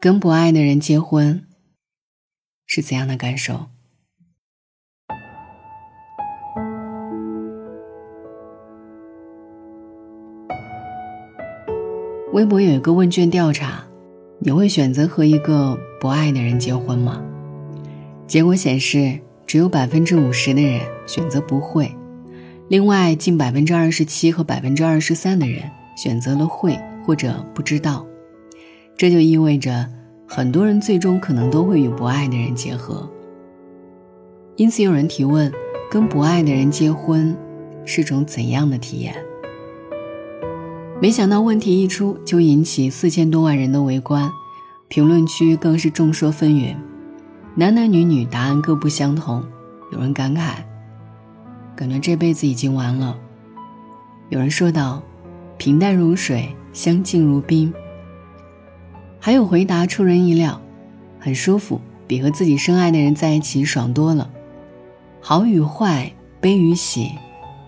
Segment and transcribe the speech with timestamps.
[0.00, 1.44] 跟不爱的人结婚
[2.66, 3.66] 是怎样的感受？
[12.32, 13.82] 微博有一个问卷调查，
[14.38, 17.20] 你会选择和一个不爱的人结婚吗？
[18.28, 19.18] 结果显示，
[19.48, 21.92] 只有百分之五十的人选择不会，
[22.68, 28.07] 另外近百分之二十七和百分之二十三的人选择了会或者不知道。
[28.98, 29.88] 这就意味着，
[30.26, 33.08] 很多人最终可能都会与不爱的人结合。
[34.56, 35.52] 因此，有人提问：
[35.88, 37.34] 跟不爱的人结婚
[37.84, 39.14] 是种怎样的体验？
[41.00, 44.28] 没想到问题一出就引起四千多万人的围观，
[44.88, 46.74] 评论区更是众说纷纭，
[47.54, 49.44] 男男女女答案各不相同。
[49.92, 50.54] 有人感慨，
[51.76, 53.14] 感觉这辈子已经完了；
[54.28, 55.00] 有人说道，
[55.56, 57.72] 平淡如水，相敬如宾。
[59.20, 60.60] 还有回答出人意料，
[61.18, 64.30] 很舒服，比和自己深爱的人在一起爽多了。
[65.20, 67.10] 好与坏，悲与喜，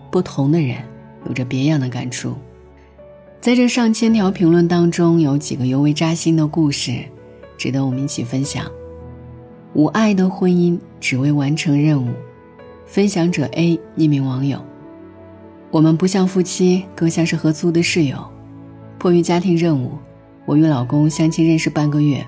[0.09, 0.77] 不同的人
[1.25, 2.35] 有着别样的感触。
[3.39, 7.03] 在这上千条评论当中，有几个尤为扎心的故事，
[7.57, 8.65] 值得我们一起分享。
[9.73, 12.11] 无爱的婚姻只为完成任务。
[12.85, 14.61] 分享者 A 匿名网友：
[15.69, 18.17] 我们不像夫妻，更像是合租的室友。
[18.99, 19.93] 迫于家庭任务，
[20.45, 22.25] 我与老公相亲认识半个月，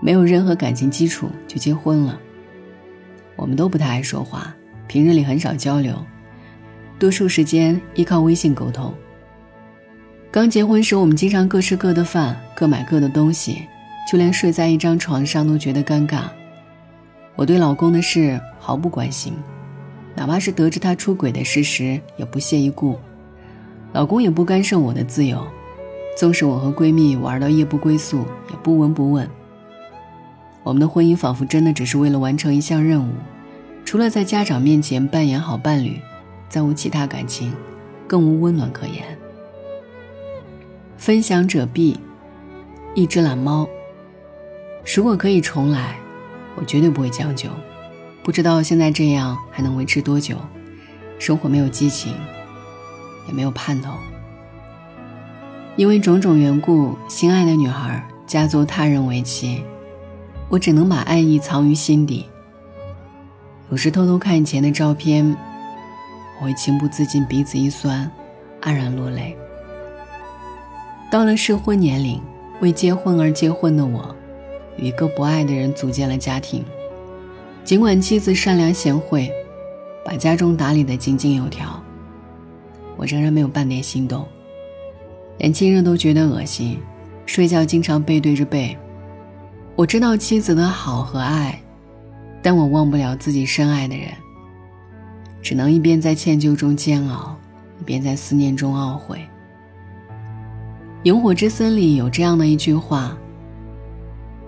[0.00, 2.18] 没有任何感情基础就结婚了。
[3.36, 4.54] 我们都不太爱说话，
[4.86, 5.96] 平日里很少交流，
[6.98, 8.92] 多数时间依靠微信沟通。
[10.30, 13.62] 刚结婚时，我们经常各吃各的饭，各买各的东西，
[14.10, 16.22] 就连睡在一张床上都觉得尴尬。
[17.36, 19.32] 我对老公的事毫不关心，
[20.14, 22.98] 哪怕是得知他出轨的事实，也不屑一顾。
[23.92, 25.46] 老公也不干涉我的自由，
[26.16, 29.28] 纵使我和闺蜜玩到夜不归宿，也不闻不问。
[30.62, 33.12] 我们的婚姻仿佛真的只是为了完成一项任务，
[33.84, 36.00] 除了在家长面前扮演好伴侣，
[36.48, 37.52] 再无其他感情，
[38.06, 39.02] 更无温暖可言。
[40.96, 41.98] 分享者 B，
[42.94, 43.68] 一只懒猫。
[44.94, 45.96] 如果可以重来，
[46.54, 47.48] 我绝对不会将就。
[48.22, 50.36] 不知道现在这样还能维持多久？
[51.18, 52.14] 生活没有激情，
[53.26, 53.94] 也没有盼头。
[55.76, 59.62] 因为种种缘故，心爱的女孩嫁作他人为妻，
[60.50, 62.26] 我只能把爱意藏于心底。
[63.70, 65.34] 有时偷偷看以前的照片，
[66.38, 68.10] 我会情不自禁鼻子一酸，
[68.60, 69.34] 黯然落泪。
[71.10, 72.20] 到了适婚年龄，
[72.60, 74.14] 为结婚而结婚的我，
[74.76, 76.62] 与一个不爱的人组建了家庭。
[77.64, 79.32] 尽管妻子善良贤惠，
[80.04, 81.82] 把家中打理得井井有条，
[82.98, 84.28] 我仍然没有半点心动。
[85.42, 86.78] 连亲人都觉得恶心，
[87.26, 88.78] 睡觉经常背对着背。
[89.74, 91.60] 我知道妻子的好和爱，
[92.40, 94.06] 但我忘不了自己深爱的人。
[95.42, 97.36] 只能一边在歉疚中煎熬，
[97.80, 99.18] 一边在思念中懊悔。
[101.02, 103.18] 《萤火之森》里有这样的一句话：“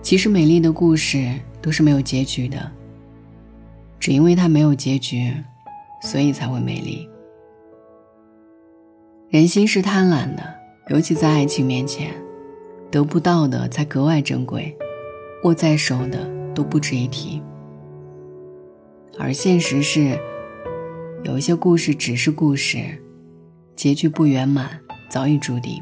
[0.01, 1.29] 其实美丽的故事
[1.61, 2.71] 都是没有结局的，
[3.99, 5.33] 只因为它没有结局，
[6.01, 7.05] 所以才会美丽。”
[9.27, 10.54] 人心是贪婪的，
[10.87, 12.11] 尤其在爱情面前，
[12.91, 14.77] 得不到的才格外珍贵，
[15.43, 17.41] 握在手的都不值一提。
[19.17, 20.15] 而现实是，
[21.23, 22.77] 有一些故事只是故事，
[23.75, 24.79] 结局不圆满
[25.09, 25.81] 早已注定。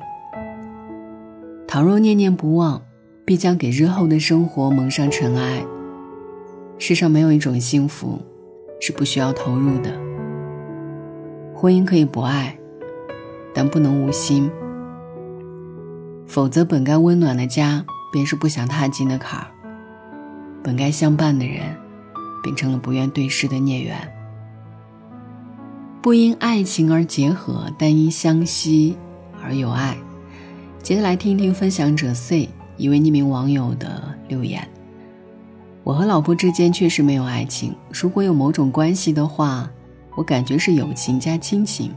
[1.67, 2.81] 倘若念念不忘，
[3.25, 5.65] 必将给日后的生活蒙上尘埃。
[6.77, 8.21] 世上没有一种幸福，
[8.79, 9.91] 是不需要投入的。
[11.53, 12.57] 婚姻可以不爱，
[13.53, 14.49] 但不能无心。
[16.33, 19.45] 否则，本该温暖的家，便是不想踏进的坎儿；
[20.63, 21.77] 本该相伴的人，
[22.41, 23.95] 变成了不愿对视的孽缘。
[26.01, 28.97] 不因爱情而结合，但因相惜
[29.43, 29.95] 而有爱。
[30.81, 34.67] 接下来听一听分享者 C 一位匿名网友的留言：
[35.83, 39.69] 我和老婆之间确实没有爱情，如果有某种关系的话，
[40.15, 41.91] 我感觉是友情加亲情。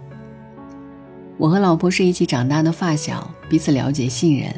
[1.38, 4.54] 我和老婆是一起长大的发小，彼此了解信任，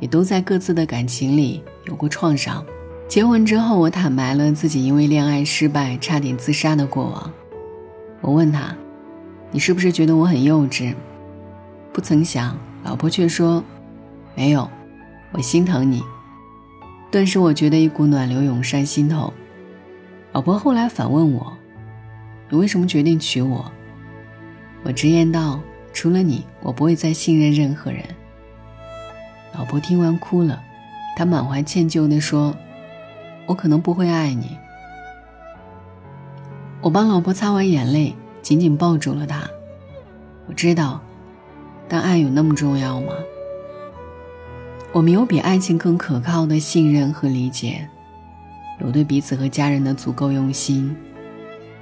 [0.00, 2.64] 也都在各自的感情里有过创伤。
[3.06, 7.30] 结婚之后，我坦白了自己因为恋爱失败差点自杀的过往。
[8.22, 8.74] 我问他
[9.52, 10.94] ：“你是不是觉得我很幼稚？”
[11.92, 12.56] 不曾想。
[12.82, 13.64] 老婆却说
[14.36, 14.68] ：“没有，
[15.32, 16.02] 我心疼你。”
[17.10, 19.32] 顿时，我觉得一股暖流涌上心头。
[20.32, 21.56] 老婆后来反问我
[22.50, 23.70] ：“你为什么决定娶我？”
[24.84, 25.60] 我直言道
[25.94, 28.02] ：“除了你，我不会再信任任何人。”
[29.56, 30.60] 老婆听完哭了，
[31.16, 32.54] 她满怀歉疚地说
[33.46, 34.58] ：“我可能不会爱你。”
[36.82, 39.48] 我帮老婆擦完眼泪，紧紧抱住了她。
[40.46, 41.00] 我知道，
[41.88, 43.14] 但爱有那么重要吗？
[44.92, 47.88] 我们有比爱情更可靠的信任和理解，
[48.80, 50.94] 有对彼此和家人的足够用心，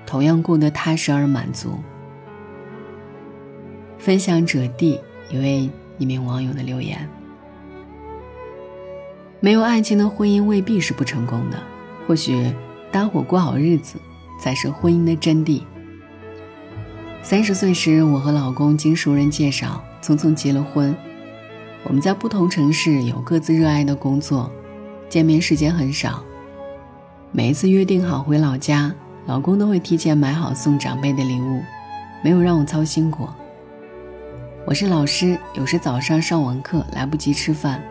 [0.06, 1.78] 同样过得踏实而满足。
[4.02, 5.00] 分享者 D
[5.30, 7.08] 一位匿名网友的留言：
[9.38, 11.62] 没有爱情的婚姻未必是不成功的，
[12.04, 12.52] 或许
[12.90, 13.96] 搭伙过好日子。
[14.40, 15.62] 才是婚姻的真谛。
[17.22, 20.92] 三十岁时，我和老公经熟人介绍，匆匆结了婚。
[21.84, 24.50] 我们在不同城市，有各自热爱的工作，
[25.08, 26.24] 见面时间很少。
[27.30, 28.92] 每一次约定好回老家，
[29.26, 31.62] 老公都会提前买好送长辈的礼物，
[32.24, 33.32] 没有让我操心过。
[34.64, 37.82] 我是老师，有时早上上完课来不及吃饭，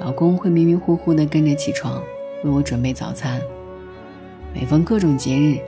[0.00, 2.02] 老公会迷迷糊糊地跟着起床，
[2.42, 3.38] 为我准备早餐。
[4.54, 5.58] 每逢各种节日，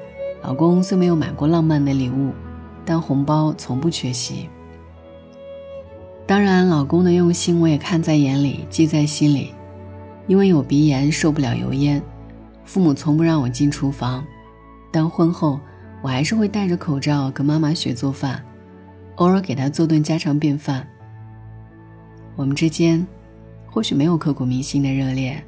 [0.43, 2.32] 老公虽没有买过浪漫的礼物，
[2.82, 4.49] 但红包从不缺席。
[6.26, 9.52] 当然，老公的用心我也看在眼里，记在心里。
[10.26, 12.02] 因为有鼻炎，受不了油烟，
[12.64, 14.25] 父母从不让我进厨房。
[14.90, 15.61] 但婚后，
[16.00, 18.43] 我还是会戴着口罩跟妈妈学做饭，
[19.23, 20.85] 偶尔给他做顿家常便饭。
[22.35, 23.07] 我们之间，
[23.71, 25.41] 或许没有刻骨铭心的热恋，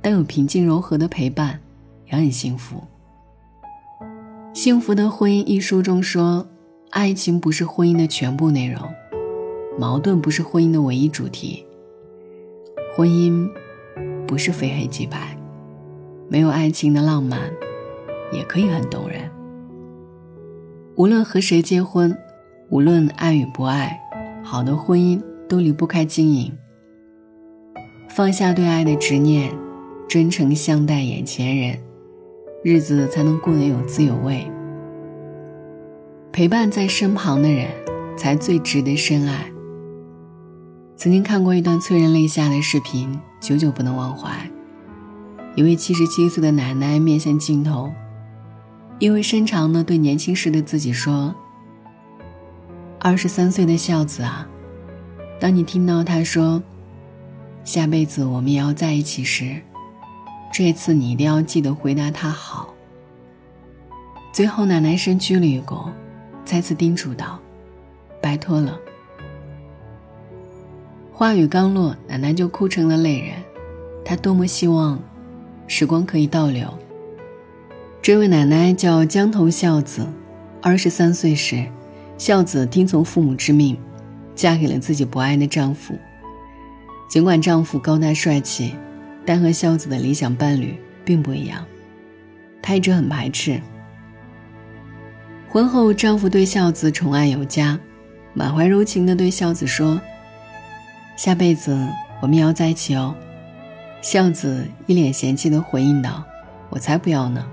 [0.00, 1.60] 但有平静柔和的陪伴。
[2.06, 2.82] 也很幸福。
[4.54, 6.46] 《幸福的婚姻》一书中说，
[6.90, 8.80] 爱情不是婚姻的全部内容，
[9.76, 11.66] 矛盾不是婚姻的唯一主题。
[12.96, 13.50] 婚姻
[14.24, 15.36] 不是非黑即白，
[16.28, 17.40] 没有爱情的浪漫
[18.32, 19.28] 也可以很动人。
[20.94, 22.16] 无论和谁结婚，
[22.68, 24.00] 无论爱与不爱，
[24.42, 26.52] 好的婚姻都离不开经营。
[28.08, 29.52] 放下对爱的执念，
[30.08, 31.78] 真诚相待眼前人。
[32.64, 34.50] 日子才能过得有滋有味。
[36.32, 37.68] 陪伴在身旁的人，
[38.16, 39.46] 才最值得深爱。
[40.96, 44.50] 曾经看过一段催人泪下的视频，久久不能忘怀。
[45.54, 47.92] 一位七十七岁的奶奶面向镜头，
[48.98, 51.32] 意味深长地对年轻时的自己说
[52.98, 54.46] ：“二十三岁的孝子啊，
[55.38, 56.62] 当你听到他说
[57.64, 59.56] ‘下辈子我们也要在一起’时。”
[60.52, 62.72] 这次你一定要记得回答他好。
[64.32, 65.90] 最后，奶奶深鞠了一躬，
[66.44, 67.38] 再次叮嘱道
[68.22, 68.78] ：“拜托了。”
[71.12, 73.34] 话语刚落，奶奶就哭成了泪人。
[74.04, 74.98] 她多么希望
[75.66, 76.66] 时光可以倒流。
[78.00, 80.06] 这位奶奶叫江头孝子，
[80.62, 81.66] 二十三岁时，
[82.18, 83.76] 孝子听从父母之命，
[84.34, 85.94] 嫁给了自己不爱的丈夫。
[87.08, 88.74] 尽管丈夫高大帅气。
[89.28, 91.66] 但和孝子的理想伴侣并不一样，
[92.62, 93.60] 她一直很排斥。
[95.48, 97.76] 婚后，丈夫对孝子宠爱有加，
[98.34, 100.00] 满怀柔情地对孝子说
[101.18, 101.76] ：“下辈子
[102.22, 103.12] 我们也要在一起哦。”
[104.00, 106.22] 孝子一脸嫌弃地回应道
[106.70, 107.44] ：“我才不要呢。”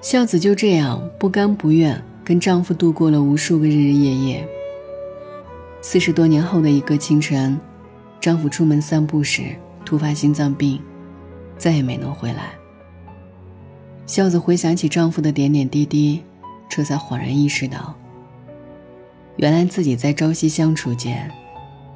[0.00, 4.48] 孝子就这样不甘不愿跟丈夫度过了无数个日日夜夜。
[5.80, 7.58] 四十多年后的一个清晨，
[8.20, 9.44] 丈夫出门散步时。
[9.82, 10.80] 突发心脏病，
[11.56, 12.52] 再也没能回来。
[14.06, 16.22] 孝子回想起丈夫的点点滴滴，
[16.68, 17.92] 这才恍然意识到，
[19.36, 21.28] 原来自己在朝夕相处间，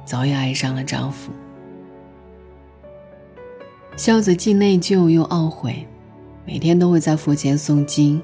[0.03, 1.31] 早已爱上了丈夫。
[3.95, 5.87] 孝子既内疚又懊悔，
[6.45, 8.21] 每天都会在佛前诵经，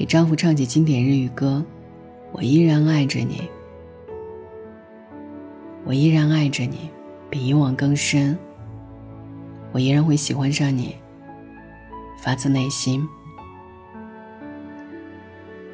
[0.00, 1.62] 给丈夫唱起经典日语歌
[2.32, 3.42] ：“我依然爱着你，
[5.84, 6.88] 我依然爱着你，
[7.28, 8.34] 比以往更深。”
[9.72, 10.96] 我依然会喜欢上你，
[12.22, 13.06] 发自内心。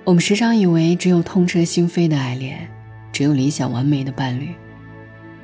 [0.02, 2.68] 我们时常以为只有痛彻心扉的爱恋，
[3.12, 4.52] 只有理想完美的伴侣，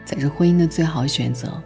[0.05, 1.63] 才是婚姻的最好选择。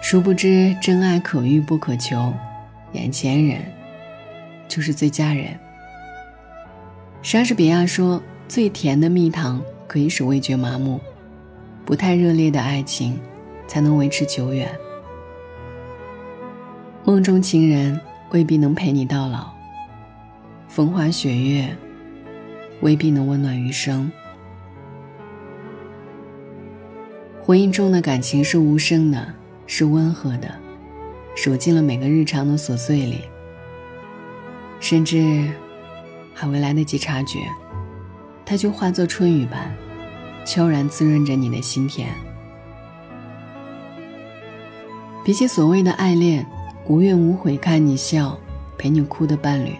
[0.00, 2.32] 殊不知，真爱可遇不可求，
[2.92, 3.60] 眼前人
[4.74, 5.56] 就是最佳人。
[7.22, 10.98] 莎士比亚说：“最甜的蜜糖可以使味觉麻木，
[11.84, 13.20] 不太热烈的爱情。”
[13.66, 14.68] 才能维持久远。
[17.02, 17.98] 梦中情人
[18.30, 19.52] 未必能陪你到老，
[20.68, 21.74] 风花雪月
[22.82, 24.12] 未必能温暖余生。
[27.40, 29.34] 婚姻中的感情是无声的，
[29.66, 30.54] 是温和的，
[31.34, 33.22] 守进了每个日常的琐碎里，
[34.84, 35.50] 甚至
[36.34, 37.38] 还未来得及察觉，
[38.44, 39.74] 它就化作春雨般，
[40.44, 42.06] 悄然滋润着你的心田。
[45.24, 46.46] 比起所谓的爱恋，
[46.86, 48.38] 无怨无悔看你笑，
[48.76, 49.74] 陪你哭的伴侣，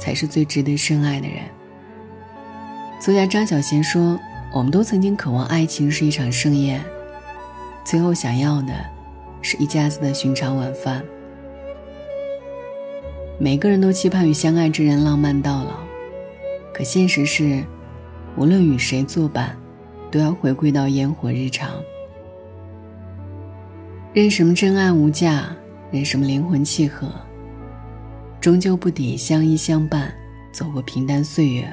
[0.00, 1.44] 才是最值得深爱的人。
[3.00, 4.18] 作家张小娴说
[4.52, 6.84] ：“我们都曾经渴望爱情是一场盛宴，
[7.84, 8.74] 最后想要的，
[9.42, 11.04] 是一家子的寻常晚饭。
[13.38, 15.80] 每个人都期盼与相爱之人浪漫到老，
[16.72, 17.62] 可现实是，
[18.34, 19.54] 无论与谁作伴，
[20.10, 21.70] 都要回归到烟火日常。”
[24.14, 25.54] 任什么真爱无价，
[25.90, 27.12] 任什么灵魂契合，
[28.40, 30.14] 终究不抵相依相伴，
[30.50, 31.68] 走过平淡岁月。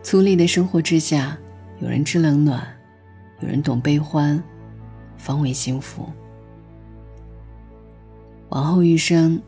[0.00, 1.36] 粗粝的生活之下，
[1.80, 2.62] 有人知冷暖，
[3.40, 4.40] 有人懂悲欢，
[5.16, 6.08] 方为幸福。
[8.50, 9.40] 往后余生，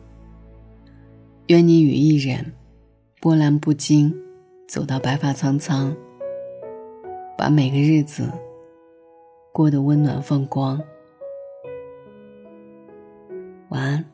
[1.47, 2.53] 愿你与一人
[3.19, 4.15] 波澜不惊，
[4.65, 5.93] 走到白发苍苍，
[7.37, 8.31] 把每个日子。
[9.51, 10.81] 过得温暖放光，
[13.69, 14.05] 晚安，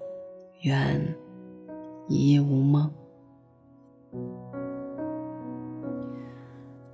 [0.63, 1.15] 愿
[2.07, 2.91] 一夜无梦。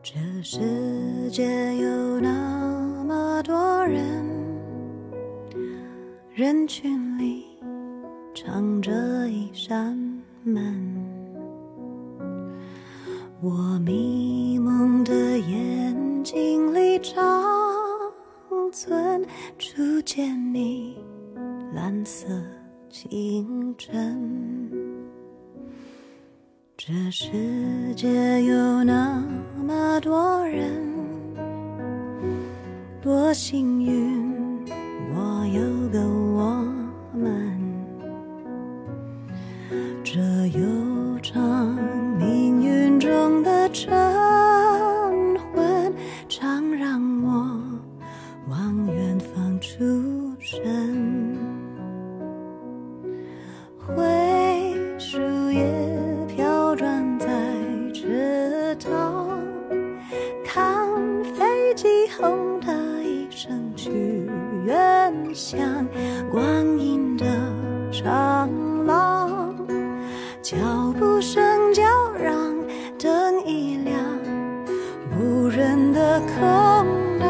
[0.04, 4.04] 这世界有那么多人，
[6.34, 7.46] 人群里
[8.36, 8.92] 藏着
[9.30, 9.98] 一扇
[10.44, 10.76] 门，
[13.42, 17.24] 我迷蒙的眼睛里长。
[18.74, 19.26] 存
[19.58, 20.98] 初见你
[21.74, 22.28] 蓝色
[22.90, 24.20] 清晨，
[26.76, 27.32] 这世
[27.96, 29.24] 界有那
[29.66, 30.84] 么多人，
[33.02, 34.25] 多幸运，
[65.36, 65.86] 像
[66.32, 67.26] 光阴的
[67.92, 68.50] 长
[68.86, 69.54] 廊
[70.42, 70.56] 脚
[70.98, 72.34] 步声叫嚷
[72.98, 74.00] 灯一亮
[75.20, 76.40] 无人的空
[77.20, 77.28] 荡。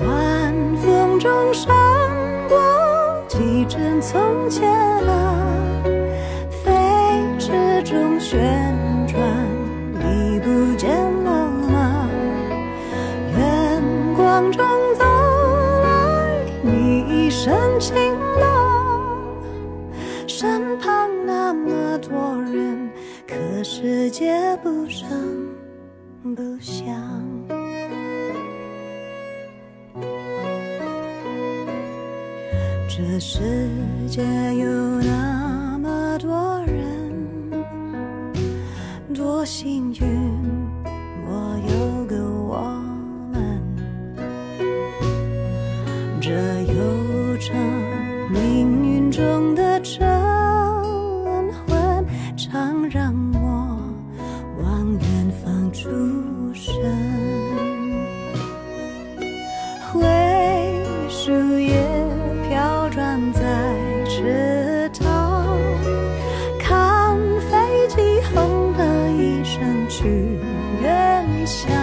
[0.00, 1.72] 晚风中闪
[2.48, 4.91] 过几帧从前
[17.44, 17.92] 深情
[18.36, 18.40] 的
[20.28, 22.88] 身旁那么多人，
[23.26, 23.34] 可
[23.64, 25.08] 世界不声
[26.36, 26.94] 不响。
[32.88, 33.40] 这世
[34.06, 34.22] 界
[34.54, 34.68] 有
[35.00, 37.12] 那么多人。
[39.12, 40.11] 多幸运。
[70.12, 70.38] 许
[70.82, 71.81] 愿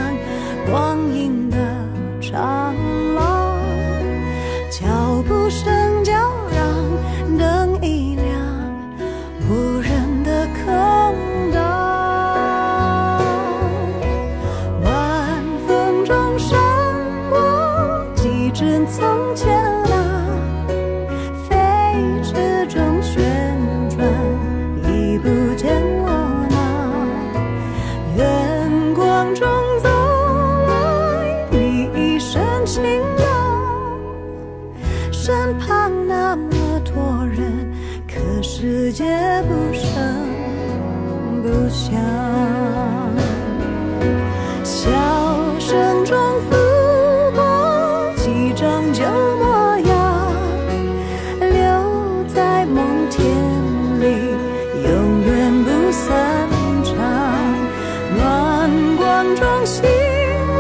[59.66, 59.84] 醒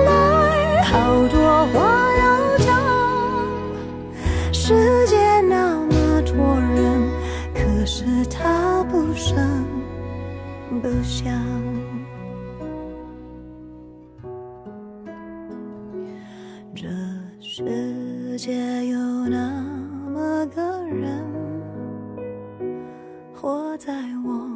[0.05, 1.77] 来，好多话
[2.17, 2.67] 要讲。
[4.51, 7.09] 世界那么多人，
[7.53, 9.65] 可是他不声
[10.81, 11.33] 不响。
[16.75, 16.87] 这
[17.39, 19.63] 世界有那
[20.13, 21.25] 么个人，
[23.33, 23.93] 活在
[24.25, 24.49] 我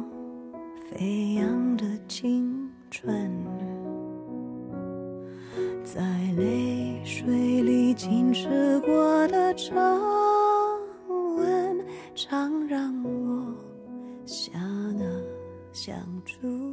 [0.90, 3.30] 飞扬的青春。
[5.94, 6.00] 在
[6.36, 9.72] 泪水里浸湿过的皱
[11.36, 11.86] 纹，
[12.16, 13.54] 常让我
[14.26, 15.06] 想啊
[15.70, 16.63] 想出。